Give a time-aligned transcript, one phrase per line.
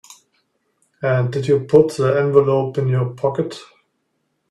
[1.03, 3.59] And did you put the envelope in your pocket?